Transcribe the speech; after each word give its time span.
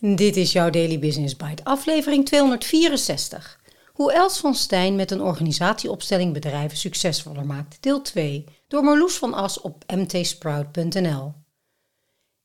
Dit 0.00 0.36
is 0.36 0.52
jouw 0.52 0.70
Daily 0.70 0.98
Business 0.98 1.36
Bite, 1.36 1.64
aflevering 1.64 2.26
264. 2.26 3.60
Hoe 3.92 4.12
Els 4.12 4.38
van 4.38 4.54
Stijn 4.54 4.96
met 4.96 5.10
een 5.10 5.20
organisatieopstelling 5.20 6.32
bedrijven 6.32 6.78
succesvoller 6.78 7.46
maakt, 7.46 7.76
deel 7.80 8.02
2, 8.02 8.44
door 8.68 8.84
Marloes 8.84 9.16
van 9.16 9.34
As 9.34 9.60
op 9.60 9.84
mtsprout.nl. 9.86 11.34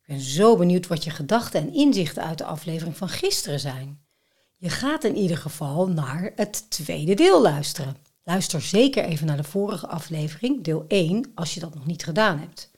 Ik 0.02 0.08
ben 0.08 0.20
zo 0.20 0.58
benieuwd 0.58 0.88
wat 0.88 1.04
je 1.04 1.10
gedachten 1.10 1.62
en 1.62 1.74
inzichten 1.74 2.24
uit 2.24 2.38
de 2.38 2.44
aflevering 2.44 2.97
van 2.97 3.10
gisteren 3.10 3.59
zijn. 3.59 4.01
Je 4.57 4.70
gaat 4.70 5.04
in 5.04 5.15
ieder 5.15 5.38
geval 5.38 5.88
naar 5.88 6.31
het 6.35 6.70
tweede 6.70 7.13
deel 7.13 7.41
luisteren. 7.41 7.97
Luister 8.23 8.61
zeker 8.61 9.04
even 9.04 9.27
naar 9.27 9.38
de 9.38 9.43
vorige 9.43 9.88
aflevering, 9.88 10.63
deel 10.63 10.85
1, 10.88 11.31
als 11.35 11.54
je 11.54 11.59
dat 11.59 11.73
nog 11.73 11.85
niet 11.85 12.04
gedaan 12.04 12.39
hebt. 12.39 12.71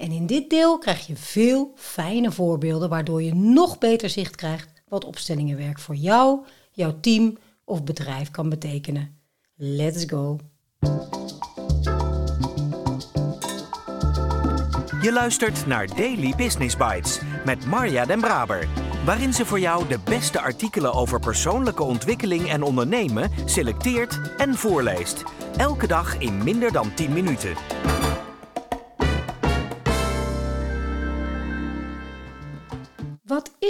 En 0.00 0.12
in 0.12 0.26
dit 0.26 0.50
deel 0.50 0.78
krijg 0.78 1.06
je 1.06 1.16
veel 1.16 1.72
fijne 1.74 2.32
voorbeelden 2.32 2.88
waardoor 2.88 3.22
je 3.22 3.34
nog 3.34 3.78
beter 3.78 4.10
zicht 4.10 4.36
krijgt 4.36 4.82
wat 4.88 5.04
opstellingenwerk 5.04 5.78
voor 5.78 5.94
jou, 5.94 6.44
jouw 6.72 7.00
team 7.00 7.38
of 7.64 7.84
bedrijf 7.84 8.30
kan 8.30 8.48
betekenen. 8.48 9.18
Let's 9.54 10.04
go! 10.06 10.38
Je 15.02 15.10
luistert 15.12 15.66
naar 15.66 15.86
Daily 15.86 16.34
Business 16.36 16.76
Bites 16.76 17.20
met 17.44 17.66
Marja 17.66 18.04
Den 18.04 18.20
Braber, 18.20 18.68
waarin 19.04 19.32
ze 19.32 19.46
voor 19.46 19.60
jou 19.60 19.88
de 19.88 19.98
beste 20.04 20.40
artikelen 20.40 20.92
over 20.92 21.20
persoonlijke 21.20 21.82
ontwikkeling 21.82 22.48
en 22.48 22.62
ondernemen 22.62 23.30
selecteert 23.44 24.20
en 24.36 24.54
voorleest. 24.54 25.22
Elke 25.56 25.86
dag 25.86 26.18
in 26.18 26.44
minder 26.44 26.72
dan 26.72 26.94
10 26.94 27.12
minuten. 27.12 27.54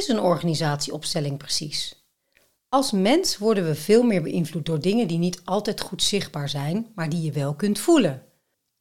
Is 0.01 0.09
een 0.09 0.21
organisatieopstelling 0.21 1.39
precies? 1.39 2.05
Als 2.69 2.91
mens 2.93 3.39
worden 3.39 3.65
we 3.65 3.75
veel 3.75 4.03
meer 4.03 4.23
beïnvloed 4.23 4.67
door 4.67 4.81
dingen 4.81 5.09
die 5.09 5.19
niet 5.19 5.41
altijd 5.45 5.81
goed 5.81 6.03
zichtbaar 6.03 6.49
zijn, 6.49 6.87
maar 6.95 7.09
die 7.09 7.23
je 7.23 7.33
wel 7.33 7.55
kunt 7.55 7.79
voelen. 7.79 8.23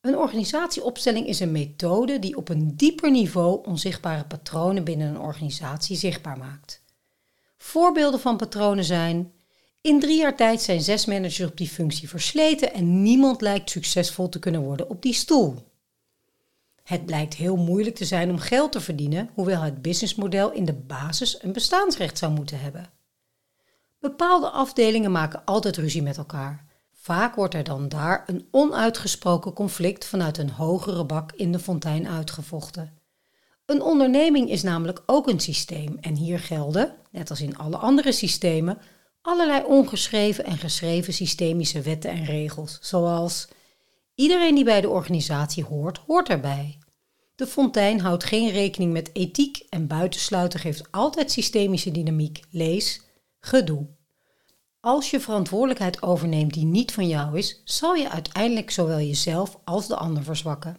Een 0.02 0.18
organisatieopstelling 0.18 1.28
is 1.28 1.40
een 1.40 1.52
methode 1.52 2.20
die 2.20 2.38
op 2.38 2.50
een 2.50 2.76
dieper 2.76 3.12
niveau 3.12 3.66
onzichtbare 3.66 4.24
patronen 4.24 4.84
binnen 4.84 5.08
een 5.08 5.20
organisatie 5.20 5.98
zichtbaar 5.98 6.38
maakt. 6.38 6.84
Voorbeelden 7.58 8.20
van 8.20 8.38
patronen 8.38 8.86
zijn: 8.86 9.32
in 9.82 10.00
drie 10.00 10.18
jaar 10.18 10.36
tijd 10.36 10.62
zijn 10.62 10.82
zes 10.82 11.06
managers 11.06 11.50
op 11.50 11.58
die 11.58 11.68
functie 11.68 12.10
versleten 12.10 12.74
en 12.74 13.02
niemand 13.02 13.42
lijkt 13.42 13.70
succesvol 13.70 14.30
te 14.30 14.40
kunnen 14.40 14.62
worden 14.62 14.90
op 14.90 15.02
die 15.02 15.14
stoel. 15.14 15.56
Het 16.90 17.06
blijkt 17.06 17.34
heel 17.34 17.56
moeilijk 17.56 17.96
te 17.96 18.06
zijn 18.06 18.30
om 18.30 18.38
geld 18.38 18.72
te 18.72 18.82
verdienen, 18.82 19.30
hoewel 19.34 19.62
het 19.62 19.82
businessmodel 19.82 20.52
in 20.52 20.66
de 20.66 20.74
basis 20.74 21.44
een 21.44 21.54
bestaansrecht 21.54 22.18
zou 22.18 22.32
moeten 22.32 22.60
hebben. 22.60 22.90
Bepaalde 24.00 24.50
afdelingen 24.50 25.12
maken 25.12 25.46
altijd 25.46 25.78
ruzie 25.78 26.02
met 26.02 26.18
elkaar. 26.18 26.66
Vaak 26.94 27.36
wordt 27.36 27.54
er 27.54 27.64
dan 27.64 27.90
daar 27.90 28.24
een 28.28 28.48
onuitgesproken 28.52 29.54
conflict 29.54 30.06
vanuit 30.06 30.38
een 30.38 30.50
hogere 30.50 31.06
bak 31.06 31.32
in 31.32 31.52
de 31.52 31.60
fontein 31.60 32.08
uitgevochten. 32.08 32.98
Een 33.66 33.82
onderneming 33.82 34.50
is 34.50 34.64
namelijk 34.64 35.04
ook 35.06 35.28
een 35.28 35.40
systeem 35.40 35.98
en 36.02 36.16
hier 36.16 36.40
gelden, 36.40 36.96
net 37.12 37.30
als 37.30 37.42
in 37.42 37.58
alle 37.58 37.78
andere 37.78 38.12
systemen, 38.12 38.78
allerlei 39.22 39.64
ongeschreven 39.64 40.46
en 40.46 40.58
geschreven 40.58 41.14
systemische 41.14 41.82
wetten 41.82 42.12
en 42.12 42.26
regels, 42.26 42.78
zoals 42.82 43.48
iedereen 44.20 44.56
die 44.56 44.64
bij 44.64 44.82
de 44.82 44.90
organisatie 44.90 45.64
hoort, 45.64 45.98
hoort 46.08 46.30
erbij. 46.30 46.78
De 47.36 47.48
fontein 47.48 48.00
houdt 48.00 48.24
geen 48.24 48.52
rekening 48.52 48.94
met 48.94 49.10
ethiek 49.14 49.66
en 49.70 49.88
buitensluiten 49.88 50.60
geeft 50.60 50.92
altijd 50.92 51.32
systemische 51.32 51.92
dynamiek. 51.92 52.44
Lees 52.50 53.02
gedoe. 53.40 53.88
Als 54.80 55.10
je 55.10 55.20
verantwoordelijkheid 55.20 56.02
overneemt 56.02 56.54
die 56.54 56.66
niet 56.66 56.92
van 56.92 57.08
jou 57.08 57.38
is, 57.38 57.62
zal 57.66 57.96
je 57.96 58.10
uiteindelijk 58.10 58.72
zowel 58.72 58.98
jezelf 59.00 59.60
als 59.64 59.88
de 59.88 59.96
ander 59.96 60.24
verzwakken. 60.24 60.78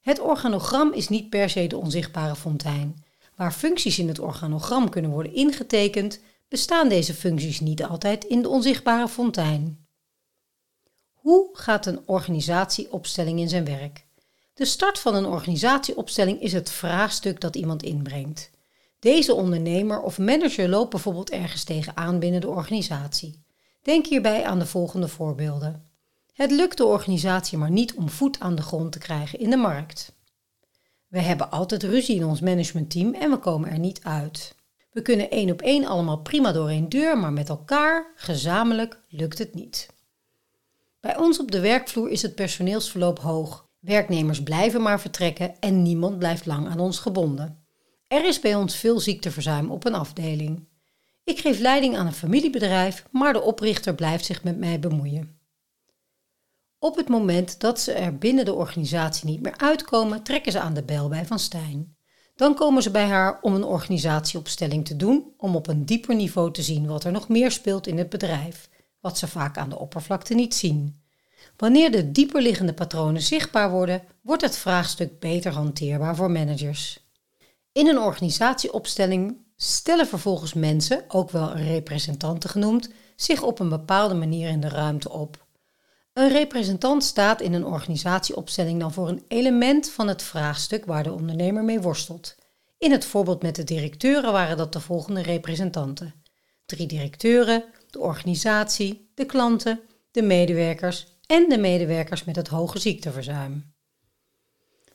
Het 0.00 0.20
organogram 0.20 0.92
is 0.92 1.08
niet 1.08 1.30
per 1.30 1.50
se 1.50 1.66
de 1.66 1.78
onzichtbare 1.78 2.36
fontein. 2.36 3.04
Waar 3.36 3.52
functies 3.52 3.98
in 3.98 4.08
het 4.08 4.18
organogram 4.18 4.88
kunnen 4.88 5.10
worden 5.10 5.34
ingetekend, 5.34 6.20
bestaan 6.48 6.88
deze 6.88 7.14
functies 7.14 7.60
niet 7.60 7.84
altijd 7.84 8.24
in 8.24 8.42
de 8.42 8.48
onzichtbare 8.48 9.08
fontein. 9.08 9.83
Hoe 11.24 11.48
gaat 11.52 11.86
een 11.86 12.00
organisatieopstelling 12.06 13.40
in 13.40 13.48
zijn 13.48 13.64
werk? 13.64 14.06
De 14.54 14.64
start 14.64 14.98
van 14.98 15.14
een 15.14 15.26
organisatieopstelling 15.26 16.40
is 16.40 16.52
het 16.52 16.70
vraagstuk 16.70 17.40
dat 17.40 17.56
iemand 17.56 17.82
inbrengt. 17.82 18.50
Deze 18.98 19.34
ondernemer 19.34 20.00
of 20.00 20.18
manager 20.18 20.68
loopt 20.68 20.90
bijvoorbeeld 20.90 21.30
ergens 21.30 21.64
tegenaan 21.64 22.18
binnen 22.18 22.40
de 22.40 22.48
organisatie. 22.48 23.42
Denk 23.82 24.06
hierbij 24.06 24.44
aan 24.44 24.58
de 24.58 24.66
volgende 24.66 25.08
voorbeelden. 25.08 25.86
Het 26.32 26.50
lukt 26.50 26.76
de 26.76 26.84
organisatie 26.84 27.58
maar 27.58 27.70
niet 27.70 27.94
om 27.94 28.08
voet 28.08 28.40
aan 28.40 28.54
de 28.54 28.62
grond 28.62 28.92
te 28.92 28.98
krijgen 28.98 29.38
in 29.38 29.50
de 29.50 29.56
markt. 29.56 30.12
We 31.08 31.20
hebben 31.20 31.50
altijd 31.50 31.82
ruzie 31.82 32.16
in 32.16 32.24
ons 32.24 32.40
managementteam 32.40 33.14
en 33.14 33.30
we 33.30 33.38
komen 33.38 33.70
er 33.70 33.78
niet 33.78 34.02
uit. 34.02 34.54
We 34.92 35.02
kunnen 35.02 35.30
één 35.30 35.50
op 35.50 35.62
één 35.62 35.84
allemaal 35.84 36.18
prima 36.18 36.52
door 36.52 36.68
één 36.68 36.88
deur, 36.88 37.18
maar 37.18 37.32
met 37.32 37.48
elkaar, 37.48 38.12
gezamenlijk, 38.16 39.00
lukt 39.08 39.38
het 39.38 39.54
niet. 39.54 39.92
Bij 41.04 41.16
ons 41.16 41.38
op 41.38 41.50
de 41.50 41.60
werkvloer 41.60 42.10
is 42.10 42.22
het 42.22 42.34
personeelsverloop 42.34 43.18
hoog. 43.18 43.68
Werknemers 43.80 44.42
blijven 44.42 44.82
maar 44.82 45.00
vertrekken 45.00 45.54
en 45.60 45.82
niemand 45.82 46.18
blijft 46.18 46.46
lang 46.46 46.68
aan 46.68 46.78
ons 46.78 46.98
gebonden. 46.98 47.66
Er 48.08 48.24
is 48.24 48.40
bij 48.40 48.54
ons 48.54 48.76
veel 48.76 49.00
ziekteverzuim 49.00 49.70
op 49.70 49.84
een 49.84 49.94
afdeling. 49.94 50.68
Ik 51.24 51.38
geef 51.38 51.58
leiding 51.58 51.96
aan 51.96 52.06
een 52.06 52.12
familiebedrijf, 52.12 53.04
maar 53.10 53.32
de 53.32 53.42
oprichter 53.42 53.94
blijft 53.94 54.24
zich 54.24 54.44
met 54.44 54.58
mij 54.58 54.80
bemoeien. 54.80 55.38
Op 56.78 56.96
het 56.96 57.08
moment 57.08 57.60
dat 57.60 57.80
ze 57.80 57.92
er 57.92 58.18
binnen 58.18 58.44
de 58.44 58.54
organisatie 58.54 59.26
niet 59.26 59.42
meer 59.42 59.56
uitkomen, 59.56 60.22
trekken 60.22 60.52
ze 60.52 60.60
aan 60.60 60.74
de 60.74 60.84
bel 60.84 61.08
bij 61.08 61.26
Van 61.26 61.38
Stijn. 61.38 61.96
Dan 62.34 62.54
komen 62.54 62.82
ze 62.82 62.90
bij 62.90 63.06
haar 63.06 63.38
om 63.40 63.54
een 63.54 63.64
organisatieopstelling 63.64 64.86
te 64.86 64.96
doen, 64.96 65.34
om 65.36 65.56
op 65.56 65.66
een 65.66 65.84
dieper 65.84 66.14
niveau 66.14 66.52
te 66.52 66.62
zien 66.62 66.86
wat 66.86 67.04
er 67.04 67.12
nog 67.12 67.28
meer 67.28 67.50
speelt 67.50 67.86
in 67.86 67.98
het 67.98 68.08
bedrijf, 68.08 68.68
wat 69.04 69.18
ze 69.18 69.28
vaak 69.28 69.58
aan 69.58 69.68
de 69.68 69.78
oppervlakte 69.78 70.34
niet 70.34 70.54
zien. 70.54 71.00
Wanneer 71.56 71.90
de 71.90 72.12
dieperliggende 72.12 72.74
patronen 72.74 73.22
zichtbaar 73.22 73.70
worden, 73.70 74.02
wordt 74.20 74.42
het 74.42 74.56
vraagstuk 74.56 75.20
beter 75.20 75.52
hanteerbaar 75.52 76.16
voor 76.16 76.30
managers. 76.30 76.98
In 77.72 77.88
een 77.88 77.98
organisatieopstelling 77.98 79.36
stellen 79.56 80.06
vervolgens 80.06 80.54
mensen, 80.54 81.04
ook 81.08 81.30
wel 81.30 81.56
representanten 81.56 82.50
genoemd, 82.50 82.90
zich 83.16 83.42
op 83.42 83.58
een 83.58 83.68
bepaalde 83.68 84.14
manier 84.14 84.48
in 84.48 84.60
de 84.60 84.68
ruimte 84.68 85.10
op. 85.10 85.46
Een 86.12 86.28
representant 86.28 87.04
staat 87.04 87.40
in 87.40 87.52
een 87.52 87.66
organisatieopstelling 87.66 88.80
dan 88.80 88.92
voor 88.92 89.08
een 89.08 89.24
element 89.28 89.90
van 89.90 90.08
het 90.08 90.22
vraagstuk 90.22 90.84
waar 90.84 91.02
de 91.02 91.12
ondernemer 91.12 91.64
mee 91.64 91.80
worstelt. 91.80 92.36
In 92.78 92.92
het 92.92 93.04
voorbeeld 93.04 93.42
met 93.42 93.56
de 93.56 93.64
directeuren 93.64 94.32
waren 94.32 94.56
dat 94.56 94.72
de 94.72 94.80
volgende 94.80 95.22
representanten: 95.22 96.14
drie 96.66 96.86
directeuren, 96.86 97.64
de 97.94 98.00
organisatie, 98.00 99.10
de 99.14 99.26
klanten, 99.26 99.80
de 100.10 100.22
medewerkers 100.22 101.06
en 101.26 101.48
de 101.48 101.58
medewerkers 101.58 102.24
met 102.24 102.36
het 102.36 102.48
hoge 102.48 102.78
ziekteverzuim. 102.78 103.72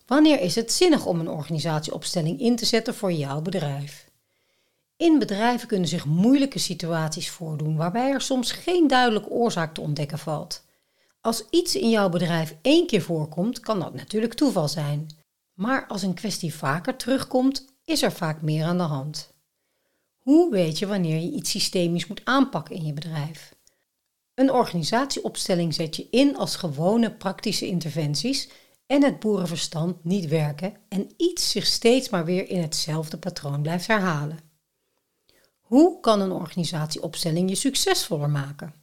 Wanneer 0.06 0.40
is 0.40 0.56
het 0.56 0.72
zinnig 0.72 1.06
om 1.06 1.20
een 1.20 1.30
organisatieopstelling 1.30 2.40
in 2.40 2.56
te 2.56 2.66
zetten 2.66 2.96
voor 2.96 3.12
jouw 3.12 3.42
bedrijf? 3.42 4.10
In 4.98 5.20
bedrijven 5.20 5.68
kunnen 5.68 5.88
zich 5.88 6.06
moeilijke 6.06 6.60
situaties 6.60 7.30
voordoen 7.30 7.76
waarbij 7.76 8.12
er 8.12 8.22
soms 8.22 8.52
geen 8.52 8.88
duidelijke 8.88 9.30
oorzaak 9.30 9.74
te 9.74 9.82
ontdekken 9.82 10.20
valt. 10.20 10.66
Als 11.22 11.44
iets 11.50 11.76
in 11.76 11.90
jouw 11.90 12.10
bedrijf 12.10 12.56
één 12.62 12.88
keer 12.88 13.02
voorkomt, 13.02 13.60
kan 13.60 13.80
dat 13.80 13.94
natuurlijk 13.94 14.34
toeval 14.34 14.68
zijn. 14.68 15.08
Maar 15.54 15.88
als 15.88 16.02
een 16.02 16.14
kwestie 16.14 16.54
vaker 16.54 16.96
terugkomt, 16.96 17.66
is 17.86 18.02
er 18.02 18.12
vaak 18.12 18.42
meer 18.42 18.66
aan 18.66 18.78
de 18.78 18.84
hand. 18.84 19.34
Hoe 20.30 20.52
weet 20.52 20.80
je 20.80 20.88
wanneer 20.88 21.20
je 21.20 21.32
iets 21.32 21.50
systemisch 21.50 22.08
moet 22.08 22.22
aanpakken 22.24 22.76
in 22.76 22.86
je 22.86 22.94
bedrijf? 22.94 23.56
Een 24.34 24.52
organisatieopstelling 24.52 25.74
zet 25.74 25.96
je 25.96 26.08
in 26.12 26.38
als 26.38 26.56
gewone 26.56 27.12
praktische 27.16 27.68
interventies 27.68 28.50
en 28.88 29.04
het 29.04 29.20
boerenverstand 29.20 30.04
niet 30.04 30.28
werken 30.28 30.74
en 30.90 31.10
iets 31.18 31.52
zich 31.52 31.66
steeds 31.66 32.10
maar 32.10 32.26
weer 32.26 32.50
in 32.50 32.62
hetzelfde 32.62 33.18
patroon 33.18 33.62
blijft 33.62 33.88
herhalen. 33.88 34.40
Hoe 35.60 36.00
kan 36.00 36.22
een 36.22 36.32
organisatieopstelling 36.32 37.50
je 37.50 37.56
succesvoller 37.56 38.30
maken? 38.30 38.74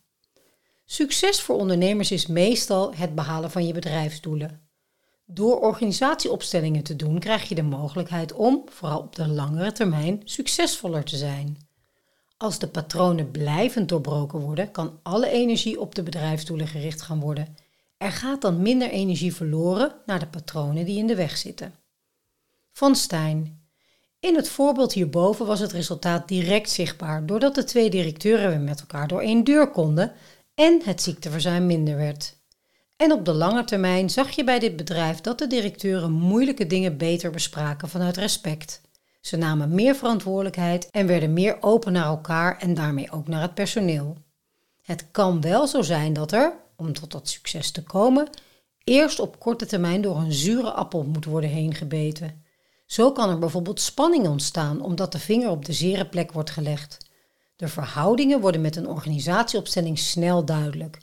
Succes 0.84 1.40
voor 1.40 1.56
ondernemers 1.56 2.10
is 2.10 2.26
meestal 2.26 2.94
het 2.94 3.14
behalen 3.14 3.50
van 3.50 3.66
je 3.66 3.72
bedrijfsdoelen. 3.72 4.65
Door 5.26 5.60
organisatieopstellingen 5.60 6.82
te 6.82 6.96
doen 6.96 7.18
krijg 7.18 7.48
je 7.48 7.54
de 7.54 7.62
mogelijkheid 7.62 8.32
om, 8.32 8.62
vooral 8.68 8.98
op 8.98 9.16
de 9.16 9.28
langere 9.28 9.72
termijn, 9.72 10.20
succesvoller 10.24 11.04
te 11.04 11.16
zijn. 11.16 11.68
Als 12.36 12.58
de 12.58 12.68
patronen 12.68 13.30
blijvend 13.30 13.88
doorbroken 13.88 14.40
worden, 14.40 14.70
kan 14.70 14.98
alle 15.02 15.28
energie 15.28 15.80
op 15.80 15.94
de 15.94 16.02
bedrijfsdoelen 16.02 16.66
gericht 16.66 17.02
gaan 17.02 17.20
worden 17.20 17.56
er 17.98 18.12
gaat 18.12 18.40
dan 18.40 18.62
minder 18.62 18.90
energie 18.90 19.34
verloren 19.34 19.94
naar 20.06 20.18
de 20.18 20.26
patronen 20.26 20.84
die 20.84 20.98
in 20.98 21.06
de 21.06 21.14
weg 21.14 21.36
zitten. 21.36 21.74
Van 22.72 22.96
Stijn. 22.96 23.64
In 24.20 24.34
het 24.34 24.48
voorbeeld 24.48 24.92
hierboven 24.92 25.46
was 25.46 25.60
het 25.60 25.72
resultaat 25.72 26.28
direct 26.28 26.70
zichtbaar 26.70 27.26
doordat 27.26 27.54
de 27.54 27.64
twee 27.64 27.90
directeuren 27.90 28.48
weer 28.48 28.60
met 28.60 28.80
elkaar 28.80 29.08
door 29.08 29.20
één 29.20 29.44
deur 29.44 29.70
konden 29.70 30.12
en 30.54 30.80
het 30.84 31.02
ziekteverzuim 31.02 31.66
minder 31.66 31.96
werd. 31.96 32.36
En 32.96 33.12
op 33.12 33.24
de 33.24 33.32
lange 33.32 33.64
termijn 33.64 34.10
zag 34.10 34.30
je 34.30 34.44
bij 34.44 34.58
dit 34.58 34.76
bedrijf 34.76 35.20
dat 35.20 35.38
de 35.38 35.46
directeuren 35.46 36.12
moeilijke 36.12 36.66
dingen 36.66 36.96
beter 36.96 37.30
bespraken 37.30 37.88
vanuit 37.88 38.16
respect. 38.16 38.80
Ze 39.20 39.36
namen 39.36 39.74
meer 39.74 39.94
verantwoordelijkheid 39.94 40.90
en 40.90 41.06
werden 41.06 41.32
meer 41.32 41.56
open 41.60 41.92
naar 41.92 42.06
elkaar 42.06 42.58
en 42.58 42.74
daarmee 42.74 43.10
ook 43.10 43.28
naar 43.28 43.42
het 43.42 43.54
personeel. 43.54 44.16
Het 44.82 45.06
kan 45.10 45.40
wel 45.40 45.66
zo 45.66 45.82
zijn 45.82 46.12
dat 46.12 46.32
er, 46.32 46.52
om 46.76 46.92
tot 46.92 47.12
dat 47.12 47.28
succes 47.28 47.70
te 47.70 47.82
komen, 47.82 48.28
eerst 48.84 49.20
op 49.20 49.38
korte 49.38 49.66
termijn 49.66 50.00
door 50.02 50.16
een 50.16 50.32
zure 50.32 50.70
appel 50.70 51.02
moet 51.04 51.24
worden 51.24 51.50
heen 51.50 51.74
gebeten. 51.74 52.44
Zo 52.86 53.12
kan 53.12 53.30
er 53.30 53.38
bijvoorbeeld 53.38 53.80
spanning 53.80 54.26
ontstaan 54.26 54.80
omdat 54.80 55.12
de 55.12 55.18
vinger 55.18 55.50
op 55.50 55.64
de 55.64 55.72
zere 55.72 56.06
plek 56.06 56.32
wordt 56.32 56.50
gelegd. 56.50 56.98
De 57.56 57.68
verhoudingen 57.68 58.40
worden 58.40 58.60
met 58.60 58.76
een 58.76 58.88
organisatieopstelling 58.88 59.98
snel 59.98 60.44
duidelijk. 60.44 60.98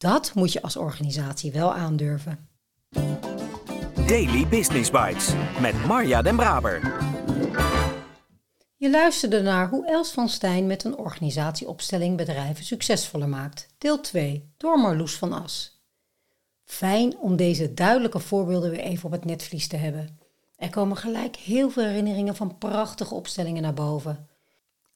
Dat 0.00 0.34
moet 0.34 0.52
je 0.52 0.62
als 0.62 0.76
organisatie 0.76 1.52
wel 1.52 1.74
aandurven. 1.74 2.48
Daily 4.06 4.46
Business 4.48 4.90
Bites 4.90 5.32
met 5.60 5.84
Marja 5.86 6.22
Den 6.22 6.36
Braber. 6.36 6.80
Je 8.76 8.90
luisterde 8.90 9.42
naar 9.42 9.68
hoe 9.68 9.86
Els 9.86 10.10
van 10.10 10.28
Stijn 10.28 10.66
met 10.66 10.84
een 10.84 10.96
organisatieopstelling 10.96 12.16
bedrijven 12.16 12.64
succesvoller 12.64 13.28
maakt. 13.28 13.68
Deel 13.78 14.00
2 14.00 14.52
door 14.56 14.78
Marloes 14.80 15.16
van 15.16 15.32
As. 15.32 15.82
Fijn 16.64 17.18
om 17.18 17.36
deze 17.36 17.74
duidelijke 17.74 18.18
voorbeelden 18.18 18.70
weer 18.70 18.80
even 18.80 19.04
op 19.04 19.12
het 19.12 19.24
netvlies 19.24 19.68
te 19.68 19.76
hebben. 19.76 20.18
Er 20.56 20.70
komen 20.70 20.96
gelijk 20.96 21.36
heel 21.36 21.70
veel 21.70 21.84
herinneringen 21.84 22.36
van 22.36 22.58
prachtige 22.58 23.14
opstellingen 23.14 23.62
naar 23.62 23.74
boven. 23.74 24.28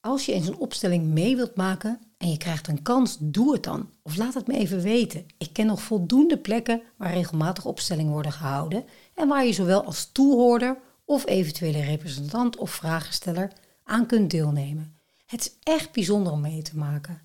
Als 0.01 0.25
je 0.25 0.33
eens 0.33 0.47
een 0.47 0.57
opstelling 0.57 1.03
mee 1.03 1.35
wilt 1.35 1.55
maken 1.55 1.99
en 2.25 2.31
je 2.31 2.37
krijgt 2.37 2.67
een 2.67 2.81
kans, 2.81 3.17
doe 3.19 3.53
het 3.53 3.63
dan. 3.63 3.89
Of 4.01 4.15
laat 4.15 4.33
het 4.33 4.47
me 4.47 4.57
even 4.57 4.81
weten. 4.81 5.25
Ik 5.37 5.53
ken 5.53 5.65
nog 5.65 5.81
voldoende 5.81 6.37
plekken 6.37 6.81
waar 6.97 7.13
regelmatig 7.13 7.65
opstellingen 7.65 8.11
worden 8.11 8.31
gehouden 8.31 8.85
en 9.13 9.27
waar 9.27 9.45
je 9.45 9.53
zowel 9.53 9.83
als 9.83 10.09
toehoorder 10.11 10.77
of 11.05 11.25
eventuele 11.25 11.81
representant 11.83 12.57
of 12.57 12.71
vragensteller 12.71 13.51
aan 13.83 14.05
kunt 14.05 14.31
deelnemen. 14.31 14.97
Het 15.25 15.39
is 15.39 15.51
echt 15.63 15.91
bijzonder 15.91 16.33
om 16.33 16.41
mee 16.41 16.61
te 16.61 16.77
maken. 16.77 17.21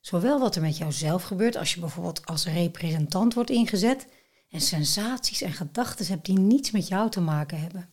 Zowel 0.00 0.40
wat 0.40 0.56
er 0.56 0.62
met 0.62 0.76
jouzelf 0.76 1.22
gebeurt 1.22 1.56
als 1.56 1.74
je 1.74 1.80
bijvoorbeeld 1.80 2.26
als 2.26 2.46
representant 2.46 3.34
wordt 3.34 3.50
ingezet 3.50 4.06
en 4.50 4.60
sensaties 4.60 5.42
en 5.42 5.52
gedachten 5.52 6.06
hebt 6.06 6.26
die 6.26 6.38
niets 6.38 6.70
met 6.70 6.88
jou 6.88 7.10
te 7.10 7.20
maken 7.20 7.60
hebben. 7.60 7.88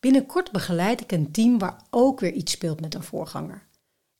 Binnenkort 0.00 0.52
begeleid 0.52 1.00
ik 1.00 1.12
een 1.12 1.32
team 1.32 1.58
waar 1.58 1.82
ook 1.90 2.20
weer 2.20 2.32
iets 2.32 2.52
speelt 2.52 2.80
met 2.80 2.94
een 2.94 3.02
voorganger. 3.02 3.66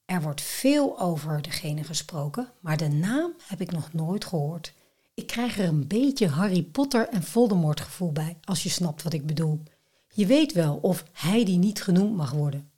Er 0.06 0.22
wordt 0.22 0.40
veel 0.42 1.00
over 1.00 1.42
degene 1.42 1.84
gesproken, 1.84 2.50
maar 2.60 2.76
de 2.76 2.88
naam 2.88 3.32
heb 3.42 3.60
ik 3.60 3.72
nog 3.72 3.92
nooit 3.92 4.24
gehoord. 4.24 4.72
Ik 5.14 5.26
krijg 5.26 5.58
er 5.58 5.68
een 5.68 5.86
beetje 5.86 6.28
Harry 6.28 6.62
Potter 6.62 7.08
en 7.08 7.22
Voldemort 7.22 7.80
gevoel 7.80 8.12
bij, 8.12 8.36
als 8.44 8.62
je 8.62 8.68
snapt 8.68 9.02
wat 9.02 9.12
ik 9.12 9.26
bedoel. 9.26 9.62
Je 10.08 10.26
weet 10.26 10.52
wel 10.52 10.78
of 10.82 11.04
hij 11.12 11.44
die 11.44 11.58
niet 11.58 11.82
genoemd 11.82 12.16
mag 12.16 12.30
worden. 12.30 12.70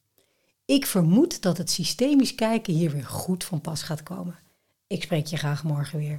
Ik 0.64 0.86
vermoed 0.86 1.42
dat 1.42 1.58
het 1.58 1.70
systemisch 1.70 2.34
kijken 2.34 2.74
hier 2.74 2.90
weer 2.90 3.06
goed 3.06 3.44
van 3.44 3.60
pas 3.60 3.82
gaat 3.82 4.02
komen. 4.02 4.38
Ik 4.86 5.02
spreek 5.02 5.26
je 5.26 5.36
graag 5.36 5.64
morgen 5.64 5.98
weer. 5.98 6.18